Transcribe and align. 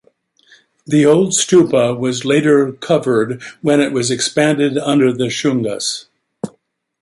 The 0.87 1.05
old 1.05 1.33
stupa 1.33 1.95
was 1.95 2.25
later 2.25 2.71
covered 2.71 3.39
when 3.61 3.79
it 3.79 3.91
was 3.93 4.09
expanded 4.09 4.75
under 4.75 5.13
the 5.13 5.29
Shungas. 5.29 6.05